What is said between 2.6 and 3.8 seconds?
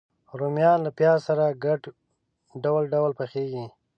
ډول ډول پخېږي